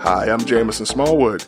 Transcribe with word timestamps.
Hi, 0.00 0.30
I'm 0.30 0.44
Jamison 0.44 0.86
Smallwood, 0.86 1.44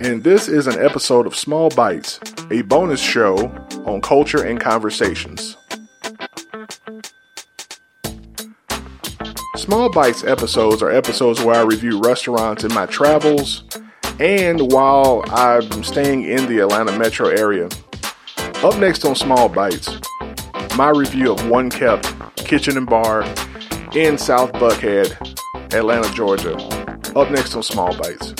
and 0.00 0.22
this 0.22 0.48
is 0.48 0.66
an 0.66 0.78
episode 0.78 1.26
of 1.26 1.34
Small 1.34 1.70
Bites, 1.70 2.20
a 2.50 2.60
bonus 2.60 3.00
show 3.00 3.48
on 3.86 4.02
culture 4.02 4.44
and 4.44 4.60
conversations. 4.60 5.56
Small 9.56 9.90
Bites 9.90 10.24
episodes 10.24 10.82
are 10.82 10.90
episodes 10.90 11.42
where 11.42 11.56
I 11.56 11.62
review 11.62 11.98
restaurants 11.98 12.64
in 12.64 12.74
my 12.74 12.84
travels 12.84 13.64
and 14.20 14.70
while 14.70 15.24
I'm 15.28 15.82
staying 15.82 16.24
in 16.24 16.46
the 16.48 16.58
Atlanta 16.58 16.96
metro 16.98 17.28
area. 17.28 17.70
Up 18.56 18.78
next 18.78 19.06
on 19.06 19.14
Small 19.14 19.48
Bites, 19.48 19.88
my 20.76 20.90
review 20.90 21.32
of 21.32 21.48
One 21.48 21.70
Kept 21.70 22.36
Kitchen 22.36 22.76
and 22.76 22.86
Bar 22.86 23.22
in 23.94 24.18
South 24.18 24.52
Buckhead, 24.52 25.16
Atlanta, 25.72 26.12
Georgia. 26.12 26.75
Up 27.16 27.30
next 27.30 27.54
on 27.54 27.62
Small 27.62 27.96
Bites. 27.96 28.34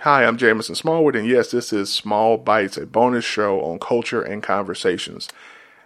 Hi, 0.00 0.26
I'm 0.26 0.36
Jameson 0.36 0.74
Smallwood, 0.74 1.16
and 1.16 1.26
yes, 1.26 1.52
this 1.52 1.72
is 1.72 1.90
Small 1.90 2.36
Bites, 2.36 2.76
a 2.76 2.84
bonus 2.84 3.24
show 3.24 3.62
on 3.62 3.78
culture 3.78 4.20
and 4.20 4.42
conversations. 4.42 5.30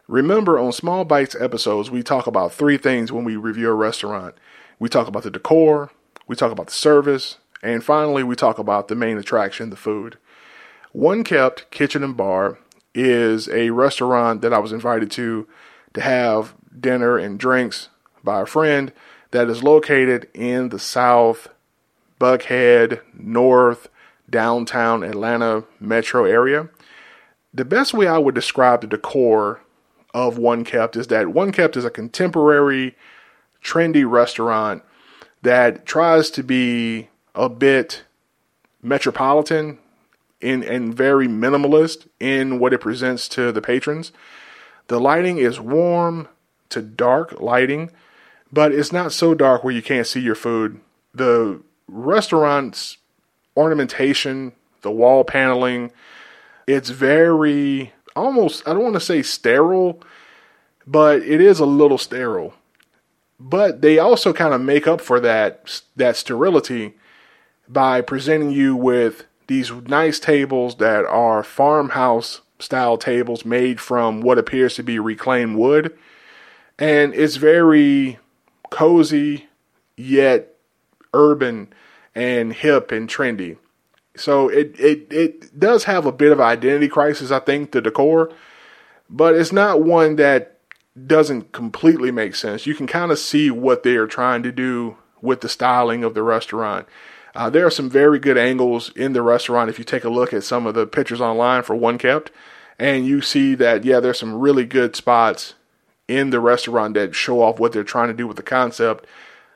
Remember, 0.09 0.59
on 0.59 0.73
Small 0.73 1.05
Bites 1.05 1.37
episodes, 1.39 1.93
we 1.93 2.03
talk 2.03 2.27
about 2.27 2.53
three 2.53 2.77
things 2.77 3.13
when 3.13 3.23
we 3.23 3.37
review 3.37 3.69
a 3.71 3.75
restaurant 3.75 4.35
we 4.81 4.89
talk 4.89 5.07
about 5.07 5.23
the 5.23 5.31
decor, 5.31 5.93
we 6.27 6.35
talk 6.35 6.51
about 6.51 6.67
the 6.67 6.73
service, 6.73 7.37
and 7.63 7.85
finally, 7.85 8.25
we 8.25 8.35
talk 8.35 8.59
about 8.59 8.89
the 8.89 8.97
main 8.97 9.17
attraction, 9.17 9.71
the 9.71 9.77
food. 9.77 10.19
One 10.91 11.23
Kept 11.23 11.71
Kitchen 11.71 12.03
and 12.03 12.17
Bar 12.17 12.59
is 12.97 13.49
a 13.49 13.71
restaurant 13.71 14.43
that 14.43 14.53
I 14.53 14.59
was 14.59 14.73
invited 14.73 15.13
to 15.13 15.47
to 15.95 16.01
have 16.01 16.57
dinner 16.81 17.17
and 17.17 17.39
drinks 17.39 17.91
by 18.27 18.43
a 18.43 18.47
friend 18.47 18.93
that 19.31 19.49
is 19.49 19.63
located 19.63 20.29
in 20.35 20.69
the 20.69 20.79
South 20.79 21.49
Buckhead, 22.21 23.01
North, 23.15 23.89
downtown 24.29 25.03
Atlanta 25.03 25.65
metro 25.81 26.25
area. 26.25 26.69
The 27.55 27.65
best 27.65 27.95
way 27.95 28.07
I 28.07 28.19
would 28.19 28.35
describe 28.35 28.83
the 28.83 28.87
decor 28.87 29.63
of 30.13 30.37
One 30.37 30.65
Kept 30.65 30.97
is 30.97 31.07
that 31.07 31.29
One 31.29 31.53
Kept 31.53 31.77
is 31.77 31.85
a 31.85 31.91
contemporary, 31.91 32.97
trendy 33.63 34.09
restaurant 34.09 34.83
that 35.43 35.87
tries 35.87 36.31
to 36.31 36.43
be 36.43 37.09
a 37.35 37.49
bit 37.49 38.05
metropolitan 38.83 39.79
in, 40.41 40.63
and 40.63 40.95
very 40.95 41.29
minimalist 41.29 42.09
in 42.19 42.59
what 42.59 42.73
it 42.73 42.81
presents 42.81 43.29
to 43.29 43.53
the 43.53 43.63
patrons. 43.63 44.13
The 44.89 45.01
lighting 45.01 45.39
is 45.39 45.61
warm 45.61 46.29
to 46.71 46.83
dark 46.83 47.41
lighting, 47.41 47.91
but 48.53 48.73
it's 48.73 48.93
not 48.93 49.13
so 49.13 49.35
dark 49.35 49.65
where 49.65 49.75
you 49.75 49.83
can't 49.83 50.07
see 50.07 50.21
your 50.21 50.35
food. 50.35 50.81
The 51.15 51.61
restaurant's 51.89 52.99
ornamentation, 53.57 54.53
the 54.83 54.91
wall 54.91 55.25
paneling, 55.25 55.93
it's 56.67 56.91
very 56.91 57.93
almost, 58.15 58.67
I 58.67 58.73
don't 58.73 58.83
want 58.83 58.95
to 58.95 59.01
say 59.01 59.23
sterile, 59.23 60.03
but 60.87 61.23
it 61.23 61.41
is 61.41 61.61
a 61.61 61.67
little 61.67 61.99
sterile. 61.99 62.55
But 63.39 63.83
they 63.83 63.99
also 63.99 64.33
kind 64.33 64.55
of 64.55 64.61
make 64.61 64.87
up 64.87 65.01
for 65.01 65.21
that 65.21 65.83
that 65.97 66.17
sterility 66.17 66.95
by 67.69 68.01
presenting 68.01 68.51
you 68.51 68.75
with 68.75 69.25
these 69.47 69.71
nice 69.71 70.19
tables 70.19 70.77
that 70.77 71.05
are 71.05 71.43
farmhouse 71.43 72.41
style 72.59 72.97
tables 72.97 73.45
made 73.45 73.81
from 73.81 74.23
what 74.23 74.39
appears 74.39 74.75
to 74.77 74.83
be 74.83 74.99
reclaimed 74.99 75.57
wood. 75.57 75.97
And 76.79 77.15
it's 77.15 77.37
very 77.37 78.19
cozy, 78.71 79.49
yet 79.97 80.57
urban 81.15 81.73
and 82.15 82.53
hip 82.53 82.93
and 82.93 83.09
trendy. 83.09 83.57
So 84.17 84.49
it, 84.49 84.79
it, 84.79 85.07
it 85.11 85.59
does 85.59 85.85
have 85.85 86.07
a 86.07 86.13
bit 86.13 86.33
of 86.33 86.41
identity 86.41 86.89
crisis, 86.89 87.31
I 87.31 87.41
think, 87.41 87.73
the 87.73 87.81
decor, 87.81 88.33
but 89.11 89.35
it's 89.35 89.53
not 89.53 89.83
one 89.83 90.17
that 90.17 90.59
doesn't 91.07 91.53
completely 91.53 92.11
make 92.11 92.35
sense. 92.35 92.67
You 92.67 92.75
can 92.75 92.87
kind 92.87 93.13
of 93.13 93.19
see 93.19 93.51
what 93.51 93.83
they 93.83 93.97
are 93.97 94.07
trying 94.07 94.43
to 94.45 94.53
do 94.53 94.97
with 95.21 95.43
the 95.43 95.49
styling 95.49 96.03
of 96.05 96.15
the 96.15 96.23
restaurant. 96.23 96.87
Uh, 97.35 97.51
there 97.51 97.67
are 97.67 97.71
some 97.71 97.91
very 97.91 98.19
good 98.19 98.39
angles 98.39 98.91
in 98.97 99.13
the 99.13 99.21
restaurant 99.21 99.69
if 99.69 99.79
you 99.79 99.85
take 99.85 100.05
a 100.05 100.09
look 100.09 100.33
at 100.33 100.43
some 100.43 100.67
of 100.67 100.75
the 100.75 100.87
pictures 100.87 101.21
online 101.21 101.63
for 101.63 101.77
One 101.77 101.99
Kept, 101.99 102.31
and 102.79 103.07
you 103.07 103.21
see 103.21 103.55
that 103.57 103.85
yeah, 103.85 104.01
there's 104.01 104.19
some 104.19 104.35
really 104.35 104.65
good 104.65 104.97
spots 104.97 105.55
in 106.09 106.31
the 106.31 106.41
restaurant 106.41 106.95
that 106.95 107.15
show 107.15 107.43
off 107.43 107.59
what 107.59 107.73
they're 107.73 107.85
trying 107.85 108.09
to 108.09 108.15
do 108.15 108.27
with 108.27 108.37
the 108.37 108.43
concept. 108.43 109.07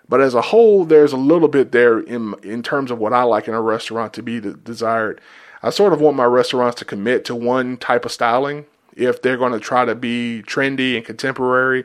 But 0.08 0.20
as 0.20 0.34
a 0.34 0.42
whole, 0.42 0.84
there's 0.84 1.12
a 1.12 1.16
little 1.16 1.48
bit 1.48 1.72
there 1.72 2.00
in 2.00 2.34
in 2.42 2.62
terms 2.62 2.90
of 2.90 2.98
what 2.98 3.12
I 3.12 3.22
like 3.22 3.46
in 3.46 3.54
a 3.54 3.60
restaurant 3.60 4.12
to 4.14 4.22
be 4.22 4.40
desired. 4.40 5.20
I 5.62 5.70
sort 5.70 5.92
of 5.92 6.00
want 6.00 6.16
my 6.16 6.24
restaurants 6.24 6.78
to 6.78 6.84
commit 6.84 7.24
to 7.26 7.36
one 7.36 7.76
type 7.76 8.04
of 8.04 8.12
styling 8.12 8.64
if 8.96 9.22
they're 9.22 9.36
going 9.36 9.52
to 9.52 9.60
try 9.60 9.84
to 9.84 9.94
be 9.94 10.42
trendy 10.46 10.96
and 10.96 11.04
contemporary, 11.04 11.84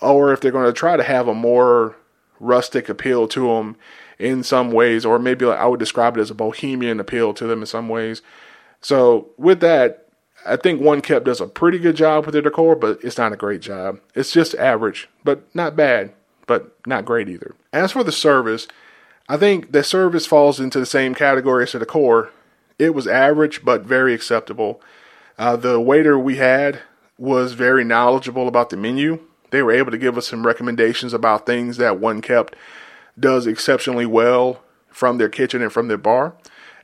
or 0.00 0.32
if 0.32 0.40
they're 0.40 0.50
going 0.50 0.66
to 0.66 0.72
try 0.72 0.96
to 0.96 1.02
have 1.02 1.28
a 1.28 1.34
more 1.34 1.96
rustic 2.40 2.88
appeal 2.88 3.28
to 3.28 3.46
them 3.48 3.76
in 4.18 4.42
some 4.42 4.72
ways, 4.72 5.04
or 5.04 5.18
maybe 5.18 5.44
like 5.44 5.58
I 5.58 5.66
would 5.66 5.78
describe 5.78 6.16
it 6.16 6.20
as 6.20 6.30
a 6.30 6.34
bohemian 6.34 6.98
appeal 6.98 7.32
to 7.34 7.46
them 7.46 7.60
in 7.60 7.66
some 7.66 7.88
ways. 7.88 8.20
So 8.80 9.30
with 9.36 9.60
that, 9.60 10.08
I 10.46 10.56
think 10.56 10.80
One 10.80 11.00
Kept 11.00 11.26
does 11.26 11.40
a 11.40 11.46
pretty 11.46 11.78
good 11.78 11.96
job 11.96 12.24
with 12.24 12.32
their 12.32 12.42
decor, 12.42 12.74
but 12.74 12.98
it's 13.02 13.18
not 13.18 13.32
a 13.32 13.36
great 13.36 13.60
job. 13.60 14.00
It's 14.14 14.32
just 14.32 14.54
average, 14.54 15.08
but 15.22 15.42
not 15.54 15.76
bad, 15.76 16.12
but 16.46 16.74
not 16.86 17.04
great 17.04 17.28
either. 17.28 17.54
As 17.72 17.92
for 17.92 18.02
the 18.02 18.12
service, 18.12 18.66
I 19.28 19.36
think 19.36 19.72
the 19.72 19.84
service 19.84 20.26
falls 20.26 20.58
into 20.58 20.80
the 20.80 20.86
same 20.86 21.14
category 21.14 21.64
as 21.64 21.72
the 21.72 21.78
decor. 21.78 22.30
It 22.78 22.94
was 22.94 23.06
average, 23.06 23.64
but 23.64 23.82
very 23.82 24.14
acceptable. 24.14 24.80
Uh, 25.38 25.56
the 25.56 25.80
waiter 25.80 26.18
we 26.18 26.36
had 26.36 26.80
was 27.18 27.52
very 27.52 27.84
knowledgeable 27.84 28.48
about 28.48 28.70
the 28.70 28.76
menu. 28.76 29.20
They 29.50 29.62
were 29.62 29.72
able 29.72 29.90
to 29.90 29.98
give 29.98 30.16
us 30.16 30.28
some 30.28 30.46
recommendations 30.46 31.12
about 31.12 31.46
things 31.46 31.76
that 31.76 32.00
One 32.00 32.22
Kept 32.22 32.56
does 33.18 33.46
exceptionally 33.46 34.06
well 34.06 34.62
from 34.88 35.18
their 35.18 35.28
kitchen 35.28 35.62
and 35.62 35.72
from 35.72 35.88
their 35.88 35.98
bar. 35.98 36.34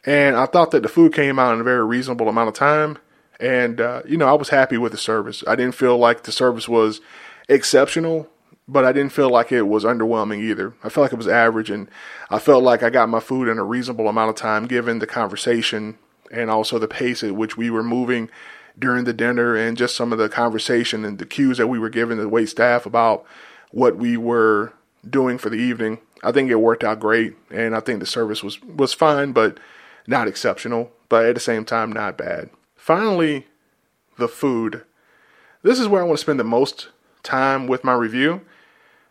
And 0.05 0.37
I 0.37 0.47
thought 0.47 0.71
that 0.71 0.83
the 0.83 0.89
food 0.89 1.13
came 1.13 1.39
out 1.39 1.55
in 1.55 1.61
a 1.61 1.65
very 1.65 1.85
reasonable 1.85 2.29
amount 2.29 2.49
of 2.49 2.55
time. 2.55 2.99
And, 3.39 3.81
uh, 3.81 4.03
you 4.07 4.17
know, 4.17 4.29
I 4.29 4.33
was 4.33 4.49
happy 4.49 4.79
with 4.79 4.93
the 4.93 4.99
service. 4.99 5.45
I 5.47 5.57
didn't 5.57 5.75
feel 5.75 5.99
like 5.99 6.23
the 6.23 6.33
service 6.33 6.69
was 6.69 7.01
exceptional, 7.49 8.29
but 8.69 8.85
I 8.85 8.93
didn't 8.93 9.13
feel 9.13 9.31
like 9.31 9.53
it 9.53 9.63
was 9.63 9.85
underwhelming 9.85 10.41
either. 10.41 10.75
I 10.83 10.89
felt 10.89 11.05
like 11.05 11.13
it 11.13 11.17
was 11.17 11.29
average, 11.29 11.71
and 11.71 11.89
I 12.31 12.39
felt 12.39 12.65
like 12.65 12.83
I 12.83 12.91
got 12.91 13.09
my 13.09 13.21
food 13.21 13.49
in 13.49 13.59
a 13.59 13.65
reasonable 13.65 14.09
amount 14.09 14.31
of 14.31 14.37
time 14.37 14.67
given 14.67 14.99
the 14.99 15.07
conversation 15.07 15.99
and 16.31 16.51
also 16.51 16.79
the 16.79 16.89
pace 16.89 17.23
at 17.23 17.37
which 17.37 17.57
we 17.57 17.71
were 17.71 17.85
moving 17.85 18.31
during 18.79 19.05
the 19.05 19.13
dinner 19.13 19.55
and 19.55 19.77
just 19.77 19.97
some 19.97 20.13
of 20.13 20.19
the 20.19 20.29
conversation 20.29 21.05
and 21.05 21.19
the 21.19 21.27
cues 21.27 21.59
that 21.59 21.69
we 21.69 21.79
were 21.79 21.89
giving 21.89 22.19
the 22.19 22.29
wait 22.29 22.49
staff 22.49 22.85
about 22.85 23.25
what 23.71 23.97
we 23.97 24.17
were 24.17 24.73
doing 25.09 25.39
for 25.39 25.49
the 25.51 25.57
evening. 25.57 25.99
I 26.23 26.33
think 26.33 26.51
it 26.51 26.57
worked 26.57 26.85
out 26.85 27.01
great, 27.01 27.37
and 27.51 27.77
I 27.77 27.81
think 27.81 28.01
the 28.01 28.07
service 28.07 28.43
was 28.43 28.61
was 28.63 28.93
fine, 28.93 29.33
but 29.33 29.59
not 30.07 30.29
exceptional. 30.29 30.91
But 31.09 31.27
at 31.27 31.35
the 31.35 31.41
same 31.41 31.65
time, 31.65 31.93
not 31.93 32.19
bad. 32.19 32.51
Finally, 32.87 33.45
the 34.17 34.29
food. 34.29 34.85
This 35.65 35.81
is 35.81 35.89
where 35.89 36.01
I 36.01 36.05
want 36.05 36.19
to 36.19 36.23
spend 36.23 36.39
the 36.39 36.45
most 36.45 36.91
time 37.25 37.67
with 37.67 37.83
my 37.83 37.93
review. 37.93 38.43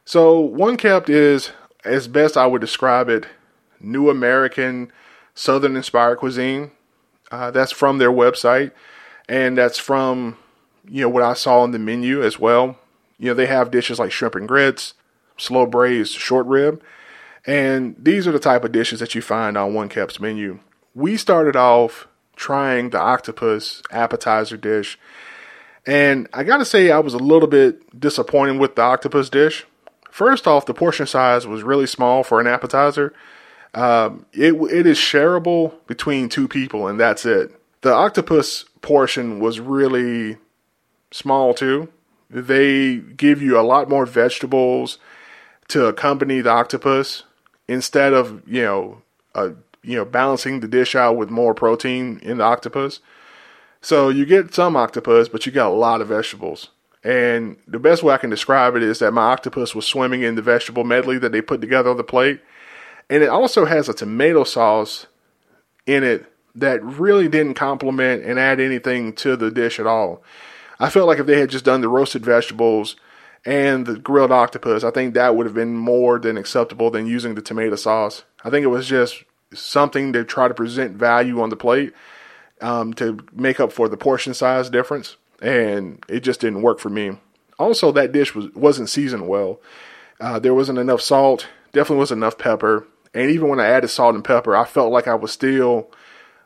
So, 0.05 0.39
One 0.39 0.77
Kept 0.77 1.09
is, 1.09 1.51
as 1.83 2.07
best 2.07 2.37
I 2.37 2.47
would 2.47 2.61
describe 2.61 3.09
it, 3.09 3.25
new 3.81 4.09
American, 4.09 4.93
Southern 5.33 5.75
inspired 5.75 6.19
cuisine. 6.19 6.71
Uh, 7.29 7.51
that's 7.51 7.73
from 7.73 7.97
their 7.97 8.13
website, 8.13 8.71
and 9.27 9.57
that's 9.57 9.77
from 9.77 10.37
you 10.87 11.01
know 11.01 11.09
what 11.09 11.23
I 11.23 11.33
saw 11.33 11.59
on 11.59 11.71
the 11.71 11.79
menu 11.79 12.23
as 12.23 12.39
well. 12.39 12.77
You 13.17 13.25
know 13.27 13.33
they 13.33 13.47
have 13.47 13.71
dishes 13.71 13.99
like 13.99 14.13
shrimp 14.13 14.35
and 14.35 14.47
grits, 14.47 14.93
slow 15.35 15.65
braised 15.65 16.13
short 16.13 16.45
rib, 16.45 16.81
and 17.45 17.93
these 17.99 18.25
are 18.25 18.31
the 18.31 18.39
type 18.39 18.63
of 18.63 18.71
dishes 18.71 19.01
that 19.01 19.15
you 19.15 19.21
find 19.21 19.57
on 19.57 19.73
One 19.73 19.89
Kept's 19.89 20.21
menu. 20.21 20.61
We 20.93 21.17
started 21.17 21.57
off 21.57 22.07
trying 22.35 22.89
the 22.89 22.99
octopus 22.99 23.81
appetizer 23.91 24.57
dish, 24.57 24.99
and 25.85 26.27
I 26.33 26.43
gotta 26.43 26.65
say 26.65 26.91
I 26.91 26.99
was 26.99 27.13
a 27.13 27.19
little 27.19 27.47
bit 27.47 27.99
disappointed 27.99 28.59
with 28.59 28.75
the 28.75 28.81
octopus 28.81 29.29
dish. 29.29 29.65
First 30.09 30.47
off, 30.47 30.65
the 30.65 30.73
portion 30.73 31.05
size 31.05 31.45
was 31.45 31.63
really 31.63 31.87
small 31.87 32.23
for 32.23 32.39
an 32.39 32.47
appetizer. 32.47 33.13
Um, 33.73 34.25
it 34.31 34.53
it 34.53 34.87
is 34.87 34.97
shareable 34.97 35.73
between 35.85 36.29
two 36.29 36.47
people, 36.47 36.87
and 36.87 36.99
that's 36.99 37.25
it. 37.25 37.51
The 37.81 37.93
octopus 37.93 38.65
portion 38.81 39.39
was 39.39 39.59
really 39.59 40.37
small 41.11 41.53
too. 41.53 41.89
They 42.29 42.97
give 42.97 43.41
you 43.41 43.59
a 43.59 43.61
lot 43.61 43.89
more 43.89 44.05
vegetables 44.05 44.97
to 45.67 45.85
accompany 45.85 46.41
the 46.41 46.49
octopus 46.49 47.23
instead 47.67 48.13
of 48.13 48.41
you 48.47 48.61
know 48.61 49.01
uh, 49.35 49.49
you 49.85 49.95
know 49.95 50.05
balancing 50.05 50.59
the 50.59 50.67
dish 50.67 50.95
out 50.95 51.17
with 51.17 51.29
more 51.29 51.53
protein 51.53 52.19
in 52.21 52.37
the 52.39 52.43
octopus. 52.43 52.99
So 53.81 54.09
you 54.09 54.25
get 54.25 54.53
some 54.53 54.75
octopus, 54.75 55.29
but 55.29 55.45
you 55.45 55.51
got 55.51 55.69
a 55.69 55.75
lot 55.75 56.01
of 56.01 56.07
vegetables, 56.07 56.69
And 57.03 57.57
the 57.67 57.77
best 57.77 58.01
way 58.01 58.15
I 58.15 58.17
can 58.17 58.31
describe 58.31 58.75
it 58.75 58.81
is 58.81 58.97
that 58.97 59.11
my 59.11 59.21
octopus 59.21 59.75
was 59.75 59.85
swimming 59.85 60.23
in 60.23 60.33
the 60.33 60.41
vegetable 60.41 60.83
medley 60.83 61.19
that 61.19 61.31
they 61.31 61.41
put 61.41 61.61
together 61.61 61.91
on 61.91 61.97
the 61.97 62.03
plate. 62.03 62.41
And 63.11 63.21
it 63.21 63.29
also 63.29 63.65
has 63.65 63.87
a 63.87 63.93
tomato 63.93 64.43
sauce 64.43 65.05
in 65.85 66.03
it 66.03 66.25
that 66.55 66.83
really 66.83 67.27
didn't 67.27 67.53
complement 67.53 68.23
and 68.23 68.39
add 68.39 68.59
anything 68.59 69.13
to 69.13 69.35
the 69.35 69.51
dish 69.51 69.79
at 69.79 69.85
all. 69.85 70.23
I 70.79 70.89
felt 70.89 71.07
like 71.07 71.19
if 71.19 71.27
they 71.27 71.39
had 71.39 71.51
just 71.51 71.65
done 71.65 71.81
the 71.81 71.89
roasted 71.89 72.25
vegetables 72.25 72.95
and 73.45 73.85
the 73.85 73.99
grilled 73.99 74.31
octopus, 74.31 74.83
I 74.83 74.89
think 74.89 75.13
that 75.13 75.35
would 75.35 75.45
have 75.45 75.53
been 75.53 75.77
more 75.77 76.17
than 76.17 76.37
acceptable 76.37 76.89
than 76.89 77.05
using 77.05 77.35
the 77.35 77.41
tomato 77.43 77.75
sauce. 77.75 78.23
I 78.43 78.49
think 78.49 78.63
it 78.63 78.69
was 78.69 78.87
just 78.87 79.23
something 79.55 80.13
to 80.13 80.23
try 80.23 80.47
to 80.47 80.53
present 80.53 80.95
value 80.95 81.41
on 81.41 81.49
the 81.49 81.55
plate 81.55 81.93
um, 82.61 82.93
to 82.95 83.19
make 83.33 83.59
up 83.59 83.71
for 83.71 83.89
the 83.89 83.97
portion 83.97 84.33
size 84.33 84.69
difference, 84.69 85.17
and 85.41 86.03
it 86.07 86.21
just 86.21 86.39
didn't 86.41 86.61
work 86.61 86.79
for 86.79 86.89
me. 86.89 87.17
Also, 87.57 87.91
that 87.91 88.11
dish 88.11 88.35
was 88.35 88.53
wasn't 88.53 88.89
seasoned 88.89 89.27
well. 89.27 89.59
Uh, 90.19 90.39
there 90.39 90.53
wasn't 90.53 90.79
enough 90.79 91.01
salt. 91.01 91.47
Definitely 91.71 91.99
wasn't 91.99 92.19
enough 92.19 92.37
pepper. 92.37 92.87
And 93.13 93.31
even 93.31 93.47
when 93.49 93.59
I 93.59 93.67
added 93.67 93.89
salt 93.89 94.15
and 94.15 94.23
pepper, 94.23 94.55
I 94.55 94.65
felt 94.65 94.91
like 94.91 95.07
I 95.07 95.15
was 95.15 95.31
still 95.31 95.89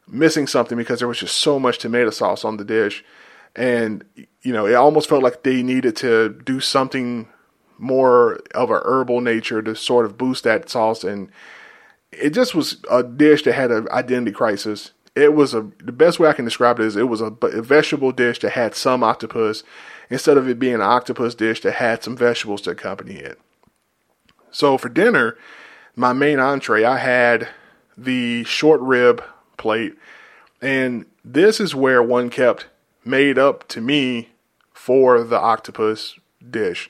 missing 0.08 0.48
something 0.48 0.78
because 0.78 1.00
there 1.00 1.08
was 1.08 1.20
just 1.20 1.38
so 1.38 1.60
much 1.60 1.80
tomato 1.80 2.10
sauce 2.10 2.46
on 2.46 2.58
the 2.58 2.64
dish. 2.64 3.04
And, 3.56 4.04
you 4.42 4.54
know, 4.54 4.68
it 4.68 4.76
almost 4.76 5.10
felt 5.10 5.24
like 5.24 5.44
they 5.44 5.64
needed 5.64 5.96
to 5.98 6.30
do 6.30 6.60
something 6.60 7.28
more 7.78 8.40
of 8.54 8.70
a 8.70 8.82
herbal 8.84 9.22
nature 9.22 9.62
to 9.62 9.76
sort 9.76 10.06
of 10.06 10.18
boost 10.18 10.44
that 10.44 10.70
sauce. 10.70 11.04
And 11.04 11.32
it 12.12 12.32
just 12.32 12.56
was 12.56 12.78
a 12.90 13.04
dish 13.04 13.44
that 13.44 13.54
had 13.54 13.72
an 13.72 13.88
identity 13.90 14.32
crisis. 14.32 14.92
It 15.16 15.34
was 15.34 15.54
a 15.54 15.70
the 15.84 15.92
best 15.92 16.20
way 16.20 16.30
I 16.30 16.34
can 16.34 16.46
describe 16.46 16.80
it 16.80 16.86
is 16.86 16.96
it 16.96 17.10
was 17.10 17.22
a, 17.22 17.34
a 17.42 17.62
vegetable 17.62 18.12
dish 18.12 18.40
that 18.40 18.52
had 18.52 18.76
some 18.76 19.04
octopus 19.04 19.64
instead 20.10 20.38
of 20.38 20.48
it 20.48 20.60
being 20.60 20.76
an 20.76 20.82
octopus 20.82 21.36
dish 21.36 21.62
that 21.62 21.74
had 21.74 22.04
some 22.04 22.16
vegetables 22.18 22.62
to 22.62 22.72
accompany 22.72 23.16
it. 23.16 23.40
So 24.52 24.78
for 24.78 24.90
dinner, 24.90 25.38
my 25.96 26.14
main 26.14 26.40
entree, 26.40 26.84
I 26.84 26.98
had 26.98 27.50
the 27.98 28.44
short 28.46 28.82
rib 28.82 29.24
plate, 29.58 29.96
and 30.62 31.06
this 31.24 31.60
is 31.60 31.76
where 31.76 32.02
one 32.02 32.30
kept 32.30 32.68
made 33.06 33.38
up 33.38 33.68
to 33.70 33.82
me 33.82 34.30
for 34.74 35.24
the 35.24 35.40
octopus 35.40 36.18
dish 36.50 36.90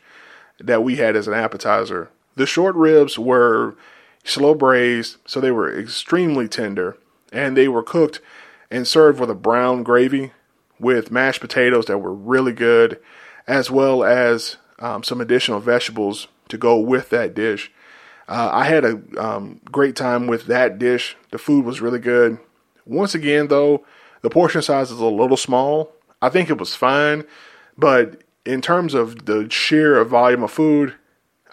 that 0.59 0.83
we 0.83 0.97
had 0.97 1.15
as 1.15 1.27
an 1.27 1.33
appetizer. 1.33 2.09
The 2.35 2.45
short 2.45 2.75
ribs 2.75 3.17
were 3.17 3.75
slow 4.23 4.53
braised, 4.53 5.17
so 5.25 5.39
they 5.39 5.51
were 5.51 5.77
extremely 5.77 6.47
tender, 6.47 6.97
and 7.31 7.55
they 7.55 7.67
were 7.67 7.83
cooked 7.83 8.21
and 8.71 8.87
served 8.87 9.19
with 9.19 9.29
a 9.29 9.35
brown 9.35 9.83
gravy 9.83 10.31
with 10.79 11.11
mashed 11.11 11.41
potatoes 11.41 11.85
that 11.85 11.97
were 11.97 12.13
really 12.13 12.53
good, 12.53 12.99
as 13.47 13.69
well 13.69 14.03
as 14.03 14.57
um, 14.79 15.03
some 15.03 15.19
additional 15.19 15.59
vegetables 15.59 16.27
to 16.47 16.57
go 16.57 16.79
with 16.79 17.09
that 17.09 17.33
dish. 17.33 17.71
Uh, 18.27 18.49
I 18.53 18.65
had 18.65 18.85
a 18.85 19.01
um, 19.17 19.59
great 19.71 19.95
time 19.95 20.27
with 20.27 20.45
that 20.45 20.77
dish. 20.77 21.17
The 21.31 21.37
food 21.37 21.65
was 21.65 21.81
really 21.81 21.99
good. 21.99 22.37
Once 22.85 23.15
again, 23.15 23.47
though, 23.47 23.83
the 24.21 24.29
portion 24.29 24.61
size 24.61 24.91
is 24.91 24.99
a 24.99 25.05
little 25.05 25.37
small. 25.37 25.91
I 26.21 26.29
think 26.29 26.49
it 26.49 26.59
was 26.59 26.75
fine, 26.75 27.25
but 27.77 28.21
in 28.45 28.61
terms 28.61 28.93
of 28.93 29.25
the 29.25 29.49
sheer 29.49 30.03
volume 30.03 30.43
of 30.43 30.51
food, 30.51 30.95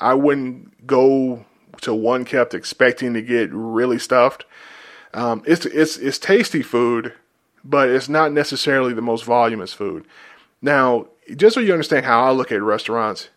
I 0.01 0.15
wouldn't 0.15 0.87
go 0.87 1.45
to 1.87 1.95
one 1.95 2.25
kept 2.25 2.55
expecting 2.55 3.15
to 3.15 3.23
get 3.23 3.51
really 3.53 3.99
stuffed. 3.99 4.45
Um, 5.15 5.43
it's 5.47 5.65
it's 5.67 5.97
it's 5.97 6.19
tasty 6.19 6.63
food, 6.63 7.13
but 7.65 7.89
it's 7.89 8.09
not 8.09 8.33
necessarily 8.33 8.93
the 8.93 9.03
most 9.03 9.25
voluminous 9.25 9.73
food. 9.73 10.05
Now, 10.61 11.09
just 11.35 11.55
so 11.55 11.61
you 11.61 11.73
understand 11.73 12.05
how 12.05 12.25
I 12.25 12.31
look 12.31 12.53
at 12.53 12.63
restaurants, 12.63 13.31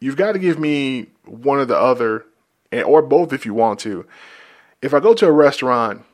you've 0.00 0.16
got 0.16 0.32
to 0.32 0.38
give 0.38 0.58
me 0.58 1.06
one 1.24 1.58
or 1.58 1.64
the 1.64 1.78
other 1.78 2.26
or 2.72 3.02
both 3.02 3.32
if 3.32 3.46
you 3.46 3.54
want 3.54 3.78
to. 3.80 4.04
If 4.82 4.92
I 4.92 5.00
go 5.00 5.14
to 5.14 5.26
a 5.26 5.32
restaurant 5.32 6.04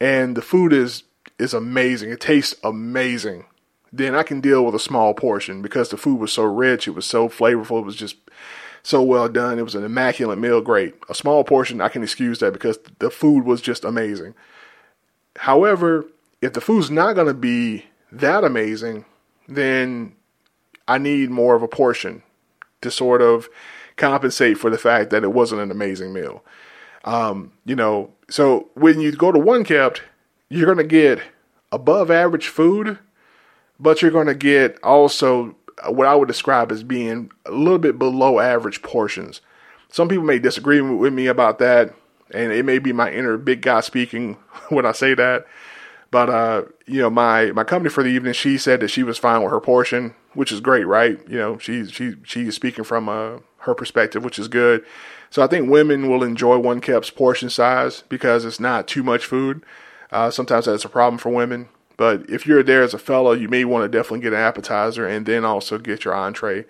and 0.00 0.36
the 0.36 0.42
food 0.42 0.72
is 0.72 1.04
is 1.38 1.54
amazing, 1.54 2.10
it 2.10 2.20
tastes 2.20 2.54
amazing, 2.62 3.46
then 3.92 4.14
I 4.14 4.24
can 4.24 4.40
deal 4.40 4.64
with 4.64 4.74
a 4.74 4.80
small 4.80 5.14
portion 5.14 5.62
because 5.62 5.88
the 5.88 5.96
food 5.96 6.18
was 6.18 6.32
so 6.32 6.42
rich, 6.42 6.86
it 6.86 6.90
was 6.90 7.06
so 7.06 7.28
flavorful, 7.28 7.80
it 7.80 7.86
was 7.86 7.96
just 7.96 8.16
so 8.82 9.02
well 9.02 9.28
done. 9.28 9.58
It 9.58 9.64
was 9.64 9.74
an 9.74 9.84
immaculate 9.84 10.38
meal, 10.38 10.60
great. 10.60 10.94
A 11.08 11.14
small 11.14 11.44
portion, 11.44 11.80
I 11.80 11.88
can 11.88 12.02
excuse 12.02 12.38
that 12.38 12.52
because 12.52 12.78
the 12.98 13.10
food 13.10 13.44
was 13.44 13.60
just 13.60 13.84
amazing. 13.84 14.34
However, 15.36 16.06
if 16.40 16.52
the 16.52 16.60
food's 16.60 16.90
not 16.90 17.14
going 17.14 17.26
to 17.26 17.34
be 17.34 17.86
that 18.12 18.44
amazing, 18.44 19.04
then 19.48 20.14
I 20.88 20.98
need 20.98 21.30
more 21.30 21.54
of 21.54 21.62
a 21.62 21.68
portion 21.68 22.22
to 22.80 22.90
sort 22.90 23.22
of 23.22 23.48
compensate 23.96 24.58
for 24.58 24.70
the 24.70 24.78
fact 24.78 25.10
that 25.10 25.24
it 25.24 25.32
wasn't 25.32 25.60
an 25.60 25.70
amazing 25.70 26.12
meal. 26.12 26.42
Um, 27.04 27.52
you 27.64 27.76
know, 27.76 28.12
so 28.28 28.68
when 28.74 29.00
you 29.00 29.12
go 29.12 29.32
to 29.32 29.38
one 29.38 29.64
kept, 29.64 30.02
you're 30.48 30.66
going 30.66 30.78
to 30.78 30.84
get 30.84 31.20
above 31.70 32.10
average 32.10 32.48
food, 32.48 32.98
but 33.78 34.02
you're 34.02 34.10
going 34.10 34.26
to 34.26 34.34
get 34.34 34.82
also 34.82 35.54
what 35.88 36.06
I 36.06 36.14
would 36.14 36.28
describe 36.28 36.72
as 36.72 36.82
being 36.82 37.30
a 37.46 37.50
little 37.52 37.78
bit 37.78 37.98
below 37.98 38.38
average 38.38 38.82
portions. 38.82 39.40
Some 39.88 40.08
people 40.08 40.24
may 40.24 40.38
disagree 40.38 40.80
with 40.80 41.12
me 41.12 41.26
about 41.26 41.58
that, 41.58 41.94
and 42.32 42.52
it 42.52 42.64
may 42.64 42.78
be 42.78 42.92
my 42.92 43.10
inner 43.10 43.36
big 43.36 43.62
guy 43.62 43.80
speaking 43.80 44.34
when 44.68 44.86
I 44.86 44.92
say 44.92 45.14
that. 45.14 45.46
But 46.10 46.28
uh, 46.28 46.62
you 46.86 47.00
know, 47.00 47.10
my 47.10 47.52
my 47.52 47.64
company 47.64 47.90
for 47.90 48.02
the 48.02 48.10
evening, 48.10 48.32
she 48.32 48.58
said 48.58 48.80
that 48.80 48.88
she 48.88 49.02
was 49.02 49.18
fine 49.18 49.42
with 49.42 49.52
her 49.52 49.60
portion, 49.60 50.14
which 50.34 50.50
is 50.50 50.60
great, 50.60 50.86
right? 50.86 51.18
You 51.28 51.38
know, 51.38 51.58
she's 51.58 51.92
she 51.92 52.16
she's 52.24 52.54
speaking 52.54 52.84
from 52.84 53.08
uh, 53.08 53.38
her 53.58 53.74
perspective, 53.74 54.24
which 54.24 54.38
is 54.38 54.48
good. 54.48 54.84
So 55.30 55.42
I 55.42 55.46
think 55.46 55.70
women 55.70 56.08
will 56.08 56.24
enjoy 56.24 56.58
One 56.58 56.80
Kept's 56.80 57.10
portion 57.10 57.50
size 57.50 58.02
because 58.08 58.44
it's 58.44 58.58
not 58.58 58.88
too 58.88 59.04
much 59.04 59.24
food. 59.24 59.62
Uh, 60.10 60.30
sometimes 60.30 60.64
that's 60.64 60.84
a 60.84 60.88
problem 60.88 61.18
for 61.18 61.30
women. 61.30 61.68
But 62.00 62.30
if 62.30 62.46
you're 62.46 62.62
there 62.62 62.82
as 62.82 62.94
a 62.94 62.98
fellow, 62.98 63.32
you 63.32 63.46
may 63.46 63.66
want 63.66 63.84
to 63.84 63.98
definitely 63.98 64.20
get 64.20 64.32
an 64.32 64.38
appetizer 64.38 65.06
and 65.06 65.26
then 65.26 65.44
also 65.44 65.76
get 65.76 66.02
your 66.02 66.14
entree. 66.14 66.64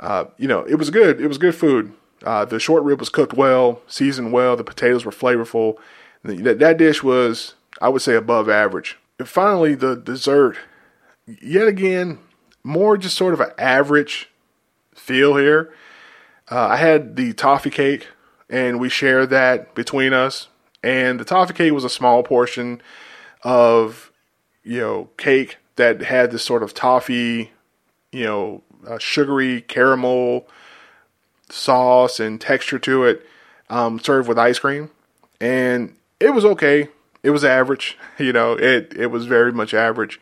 Uh, 0.00 0.24
you 0.38 0.48
know, 0.48 0.64
it 0.64 0.74
was 0.74 0.90
good. 0.90 1.20
It 1.20 1.28
was 1.28 1.38
good 1.38 1.54
food. 1.54 1.92
Uh, 2.24 2.44
the 2.44 2.58
short 2.58 2.82
rib 2.82 2.98
was 2.98 3.08
cooked 3.08 3.32
well, 3.32 3.80
seasoned 3.86 4.32
well. 4.32 4.56
The 4.56 4.64
potatoes 4.64 5.04
were 5.04 5.12
flavorful. 5.12 5.76
That, 6.24 6.58
that 6.58 6.78
dish 6.78 7.04
was, 7.04 7.54
I 7.80 7.88
would 7.88 8.02
say, 8.02 8.16
above 8.16 8.48
average. 8.48 8.98
And 9.20 9.28
finally, 9.28 9.76
the 9.76 9.94
dessert. 9.94 10.56
Yet 11.28 11.68
again, 11.68 12.18
more 12.64 12.96
just 12.96 13.16
sort 13.16 13.34
of 13.34 13.40
an 13.40 13.52
average 13.58 14.30
feel 14.96 15.36
here. 15.36 15.72
Uh, 16.50 16.66
I 16.66 16.76
had 16.78 17.14
the 17.14 17.34
toffee 17.34 17.70
cake, 17.70 18.08
and 18.50 18.80
we 18.80 18.88
shared 18.88 19.30
that 19.30 19.76
between 19.76 20.12
us. 20.12 20.48
And 20.82 21.20
the 21.20 21.24
toffee 21.24 21.54
cake 21.54 21.72
was 21.72 21.84
a 21.84 21.88
small 21.88 22.24
portion 22.24 22.82
of, 23.44 24.10
you 24.66 24.80
know, 24.80 25.08
cake 25.16 25.58
that 25.76 26.02
had 26.02 26.32
this 26.32 26.42
sort 26.42 26.62
of 26.62 26.74
toffee, 26.74 27.52
you 28.10 28.24
know, 28.24 28.62
uh, 28.86 28.98
sugary 28.98 29.60
caramel 29.62 30.46
sauce 31.48 32.18
and 32.18 32.40
texture 32.40 32.78
to 32.80 33.04
it, 33.04 33.24
um, 33.70 34.00
served 34.00 34.28
with 34.28 34.38
ice 34.38 34.58
cream. 34.58 34.90
And 35.40 35.94
it 36.18 36.30
was 36.30 36.44
okay. 36.44 36.88
It 37.22 37.30
was 37.30 37.44
average. 37.44 37.96
You 38.18 38.32
know, 38.32 38.54
it 38.54 38.94
it 38.96 39.08
was 39.08 39.26
very 39.26 39.52
much 39.52 39.74
average. 39.74 40.18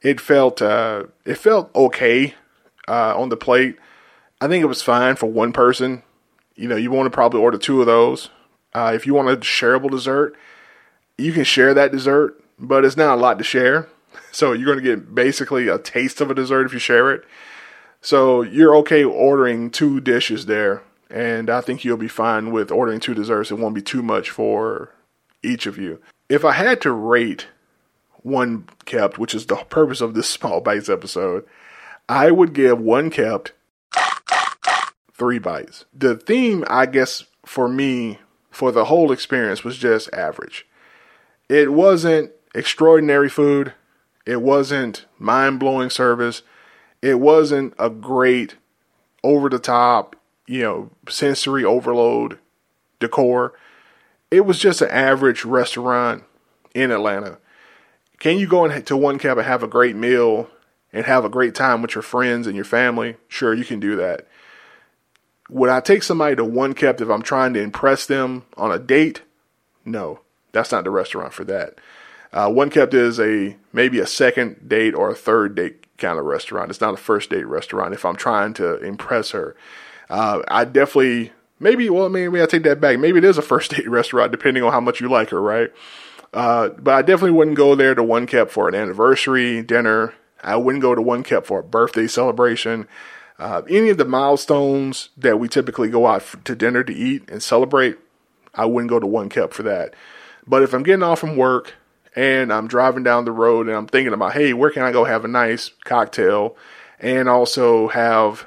It 0.00 0.20
felt 0.20 0.62
uh, 0.62 1.06
it 1.24 1.34
felt 1.34 1.74
okay 1.74 2.34
uh, 2.86 3.18
on 3.18 3.30
the 3.30 3.36
plate. 3.36 3.76
I 4.40 4.46
think 4.46 4.62
it 4.62 4.68
was 4.68 4.80
fine 4.80 5.16
for 5.16 5.26
one 5.26 5.52
person. 5.52 6.04
You 6.54 6.68
know, 6.68 6.76
you 6.76 6.92
want 6.92 7.06
to 7.06 7.10
probably 7.10 7.40
order 7.40 7.58
two 7.58 7.80
of 7.80 7.86
those. 7.86 8.30
Uh, 8.72 8.92
if 8.94 9.08
you 9.08 9.14
want 9.14 9.28
a 9.28 9.36
shareable 9.38 9.90
dessert, 9.90 10.36
you 11.18 11.32
can 11.32 11.42
share 11.42 11.74
that 11.74 11.90
dessert, 11.90 12.41
but 12.62 12.84
it's 12.84 12.96
not 12.96 13.18
a 13.18 13.20
lot 13.20 13.38
to 13.38 13.44
share. 13.44 13.88
So 14.30 14.52
you're 14.52 14.66
going 14.66 14.82
to 14.82 14.96
get 14.96 15.14
basically 15.14 15.68
a 15.68 15.78
taste 15.78 16.20
of 16.20 16.30
a 16.30 16.34
dessert 16.34 16.64
if 16.64 16.72
you 16.72 16.78
share 16.78 17.12
it. 17.12 17.24
So 18.00 18.42
you're 18.42 18.76
okay 18.76 19.04
ordering 19.04 19.70
two 19.70 20.00
dishes 20.00 20.46
there, 20.46 20.82
and 21.10 21.50
I 21.50 21.60
think 21.60 21.84
you'll 21.84 21.96
be 21.96 22.08
fine 22.08 22.50
with 22.50 22.70
ordering 22.70 23.00
two 23.00 23.14
desserts. 23.14 23.50
It 23.50 23.58
won't 23.58 23.74
be 23.74 23.82
too 23.82 24.02
much 24.02 24.30
for 24.30 24.90
each 25.42 25.66
of 25.66 25.76
you. 25.76 26.00
If 26.28 26.44
I 26.44 26.52
had 26.52 26.80
to 26.82 26.92
rate 26.92 27.48
one 28.22 28.68
kept, 28.84 29.18
which 29.18 29.34
is 29.34 29.46
the 29.46 29.56
purpose 29.56 30.00
of 30.00 30.14
this 30.14 30.28
small 30.30 30.60
bites 30.60 30.88
episode, 30.88 31.44
I 32.08 32.30
would 32.30 32.52
give 32.54 32.80
one 32.80 33.10
kept 33.10 33.52
three 35.12 35.38
bites. 35.38 35.84
The 35.92 36.16
theme, 36.16 36.64
I 36.68 36.86
guess, 36.86 37.24
for 37.44 37.68
me, 37.68 38.18
for 38.50 38.72
the 38.72 38.86
whole 38.86 39.12
experience 39.12 39.62
was 39.62 39.78
just 39.78 40.12
average. 40.12 40.66
It 41.48 41.72
wasn't 41.72 42.32
extraordinary 42.54 43.28
food. 43.28 43.74
It 44.26 44.42
wasn't 44.42 45.06
mind 45.18 45.60
blowing 45.60 45.90
service. 45.90 46.42
It 47.00 47.18
wasn't 47.18 47.74
a 47.78 47.90
great 47.90 48.56
over 49.24 49.48
the 49.48 49.58
top, 49.58 50.16
you 50.46 50.62
know, 50.62 50.90
sensory 51.08 51.64
overload 51.64 52.38
decor. 53.00 53.54
It 54.30 54.46
was 54.46 54.58
just 54.58 54.80
an 54.80 54.90
average 54.90 55.44
restaurant 55.44 56.24
in 56.74 56.90
Atlanta. 56.90 57.38
Can 58.18 58.38
you 58.38 58.46
go 58.46 58.64
into 58.64 58.96
One 58.96 59.18
Kept 59.18 59.38
and 59.38 59.46
have 59.46 59.62
a 59.62 59.68
great 59.68 59.96
meal 59.96 60.48
and 60.92 61.06
have 61.06 61.24
a 61.24 61.28
great 61.28 61.54
time 61.54 61.82
with 61.82 61.94
your 61.94 62.02
friends 62.02 62.46
and 62.46 62.54
your 62.54 62.64
family, 62.64 63.16
sure, 63.28 63.54
you 63.54 63.64
can 63.64 63.80
do 63.80 63.96
that. 63.96 64.26
Would 65.50 65.70
I 65.70 65.80
take 65.80 66.02
somebody 66.02 66.36
to 66.36 66.44
One 66.44 66.74
Kept 66.74 67.00
if 67.00 67.08
I'm 67.08 67.22
trying 67.22 67.54
to 67.54 67.60
impress 67.60 68.06
them 68.06 68.44
on 68.56 68.70
a 68.70 68.78
date? 68.78 69.22
No, 69.84 70.20
that's 70.52 70.70
not 70.70 70.84
the 70.84 70.90
restaurant 70.90 71.32
for 71.32 71.44
that. 71.44 71.78
Uh, 72.32 72.50
One 72.50 72.70
Kept 72.70 72.94
is 72.94 73.20
a 73.20 73.56
maybe 73.72 73.98
a 73.98 74.06
second 74.06 74.68
date 74.68 74.94
or 74.94 75.10
a 75.10 75.14
third 75.14 75.54
date 75.54 75.86
kind 75.98 76.18
of 76.18 76.24
restaurant. 76.24 76.70
It's 76.70 76.80
not 76.80 76.94
a 76.94 76.98
first 76.98 77.30
date 77.30 77.46
restaurant 77.46 77.94
if 77.94 78.04
I'm 78.04 78.16
trying 78.16 78.54
to 78.54 78.78
impress 78.78 79.30
her. 79.30 79.54
Uh, 80.08 80.42
I 80.48 80.64
definitely 80.64 81.32
maybe 81.60 81.88
well 81.90 82.08
maybe 82.08 82.42
I 82.42 82.46
take 82.46 82.64
that 82.64 82.80
back. 82.80 82.98
Maybe 82.98 83.18
it 83.18 83.24
is 83.24 83.38
a 83.38 83.42
first 83.42 83.70
date 83.76 83.88
restaurant 83.88 84.32
depending 84.32 84.62
on 84.62 84.72
how 84.72 84.80
much 84.80 85.00
you 85.00 85.08
like 85.08 85.30
her, 85.30 85.40
right? 85.40 85.72
Uh, 86.32 86.70
but 86.70 86.94
I 86.94 87.02
definitely 87.02 87.32
wouldn't 87.32 87.56
go 87.56 87.74
there 87.74 87.94
to 87.94 88.02
One 88.02 88.26
Kept 88.26 88.50
for 88.50 88.68
an 88.68 88.74
anniversary 88.74 89.62
dinner. 89.62 90.14
I 90.42 90.56
wouldn't 90.56 90.82
go 90.82 90.94
to 90.94 91.02
One 91.02 91.22
Kept 91.22 91.46
for 91.46 91.60
a 91.60 91.64
birthday 91.64 92.06
celebration. 92.06 92.88
Uh, 93.38 93.62
any 93.68 93.90
of 93.90 93.98
the 93.98 94.04
milestones 94.04 95.10
that 95.16 95.38
we 95.38 95.48
typically 95.48 95.90
go 95.90 96.06
out 96.06 96.44
to 96.44 96.54
dinner 96.54 96.82
to 96.84 96.94
eat 96.94 97.28
and 97.28 97.42
celebrate, 97.42 97.98
I 98.54 98.64
wouldn't 98.64 98.90
go 98.90 98.98
to 98.98 99.06
One 99.06 99.28
Kept 99.28 99.52
for 99.52 99.62
that. 99.64 99.94
But 100.46 100.62
if 100.62 100.72
I'm 100.72 100.82
getting 100.82 101.02
off 101.02 101.20
from 101.20 101.36
work 101.36 101.74
and 102.14 102.52
I'm 102.52 102.68
driving 102.68 103.02
down 103.02 103.24
the 103.24 103.32
road 103.32 103.66
and 103.66 103.76
I'm 103.76 103.86
thinking 103.86 104.12
about, 104.12 104.34
hey, 104.34 104.52
where 104.52 104.70
can 104.70 104.82
I 104.82 104.92
go 104.92 105.04
have 105.04 105.24
a 105.24 105.28
nice 105.28 105.70
cocktail 105.84 106.56
and 107.00 107.28
also 107.28 107.88
have 107.88 108.46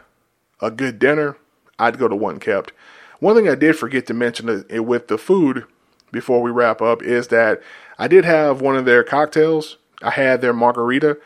a 0.61 0.71
good 0.71 0.99
dinner, 0.99 1.37
I'd 1.77 1.99
go 1.99 2.07
to 2.07 2.15
One 2.15 2.39
Kept. 2.39 2.71
One 3.19 3.35
thing 3.35 3.49
I 3.49 3.55
did 3.55 3.75
forget 3.75 4.07
to 4.07 4.13
mention 4.13 4.65
with 4.69 5.07
the 5.07 5.17
food 5.17 5.65
before 6.11 6.41
we 6.41 6.51
wrap 6.51 6.81
up 6.81 7.01
is 7.01 7.27
that 7.29 7.61
I 7.97 8.07
did 8.07 8.25
have 8.25 8.61
one 8.61 8.75
of 8.75 8.85
their 8.85 9.03
cocktails. 9.03 9.77
I 10.01 10.11
had 10.11 10.41
their 10.41 10.53
margarita, 10.53 11.17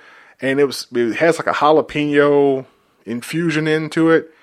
and 0.41 0.59
it 0.59 0.65
was 0.65 0.87
it 0.93 1.15
has 1.17 1.37
like 1.37 1.47
a 1.47 1.53
jalapeno 1.53 2.65
infusion 3.05 3.67
into 3.67 4.09
it. 4.11 4.33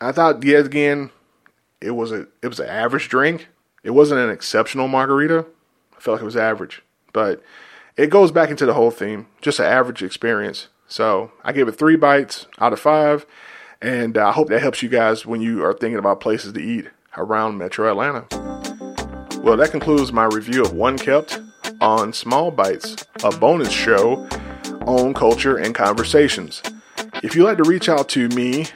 I 0.00 0.12
thought 0.12 0.42
yet 0.44 0.66
again 0.66 1.10
it 1.80 1.92
was 1.92 2.12
a 2.12 2.26
it 2.42 2.48
was 2.48 2.60
an 2.60 2.68
average 2.68 3.08
drink. 3.08 3.48
It 3.82 3.90
wasn't 3.90 4.20
an 4.20 4.30
exceptional 4.30 4.88
margarita. 4.88 5.46
I 5.96 6.00
felt 6.00 6.16
like 6.16 6.22
it 6.22 6.26
was 6.26 6.36
average, 6.36 6.82
but 7.12 7.42
it 7.96 8.10
goes 8.10 8.30
back 8.30 8.50
into 8.50 8.66
the 8.66 8.74
whole 8.74 8.90
theme. 8.90 9.26
Just 9.40 9.58
an 9.58 9.66
average 9.66 10.02
experience. 10.02 10.68
So 10.86 11.32
I 11.44 11.52
gave 11.52 11.68
it 11.68 11.72
three 11.72 11.96
bites 11.96 12.46
out 12.58 12.72
of 12.72 12.80
five, 12.80 13.26
and 13.82 14.16
uh, 14.16 14.28
I 14.28 14.32
hope 14.32 14.48
that 14.48 14.62
helps 14.62 14.82
you 14.82 14.88
guys 14.88 15.26
when 15.26 15.40
you 15.42 15.64
are 15.64 15.74
thinking 15.74 15.98
about 15.98 16.20
places 16.20 16.52
to 16.54 16.60
eat 16.60 16.88
around 17.16 17.58
Metro 17.58 17.90
Atlanta. 17.90 18.26
Well, 19.42 19.56
that 19.56 19.70
concludes 19.70 20.12
my 20.12 20.24
review 20.24 20.62
of 20.62 20.72
One 20.72 20.98
Kept 20.98 21.40
on 21.80 22.12
Small 22.12 22.50
Bites, 22.50 22.96
a 23.22 23.30
bonus 23.36 23.70
show 23.70 24.28
on 24.86 25.14
culture 25.14 25.56
and 25.56 25.74
conversations. 25.74 26.62
If 27.22 27.34
you'd 27.36 27.44
like 27.44 27.58
to 27.58 27.68
reach 27.68 27.88
out 27.88 28.08
to 28.10 28.28
me 28.28 28.66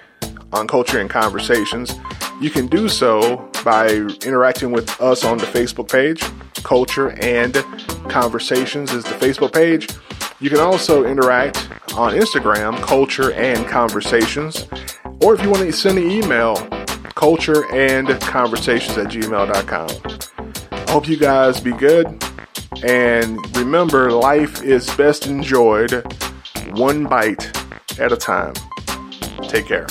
on 0.53 0.69
Culture 0.69 1.01
and 1.01 1.09
Conversations, 1.09 1.95
you 2.41 2.51
can 2.51 2.67
do 2.67 2.89
so 2.89 3.51
by 3.65 3.89
interacting 4.25 4.73
with 4.73 5.01
us 5.01 5.25
on 5.25 5.39
the 5.39 5.47
Facebook 5.47 5.91
page. 5.91 6.23
Culture 6.63 7.11
and 7.21 7.65
Conversations 8.13 8.93
is 8.93 9.05
the 9.05 9.15
Facebook 9.15 9.55
page. 9.55 9.89
You 10.39 10.51
can 10.51 10.61
also 10.61 11.07
interact 11.07 11.67
on 11.95 12.13
Instagram, 12.13 12.77
Culture 12.83 13.33
and 13.33 13.67
Conversations. 13.67 14.67
Or 15.23 15.33
if 15.35 15.43
you 15.43 15.49
want 15.49 15.63
to 15.63 15.73
send 15.73 15.97
an 15.97 16.11
email, 16.11 16.57
culture 17.15 17.65
and 17.73 18.09
conversations 18.21 18.99
at 18.99 19.07
gmail.com. 19.07 19.89
I 20.73 20.91
hope 20.91 21.09
you 21.09 21.17
guys 21.17 21.59
be 21.59 21.73
good. 21.73 22.23
And 22.85 23.39
remember, 23.57 24.13
life 24.13 24.63
is 24.63 24.95
best 24.97 25.27
enjoyed 25.27 26.05
one 26.73 27.07
bite 27.07 27.57
at 27.99 28.13
a 28.13 28.17
time. 28.19 28.53
Take 29.49 29.69
care. 29.69 29.87